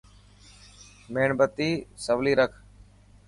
[1.13, 1.69] ميڻ بتي
[2.05, 2.53] سولي رک.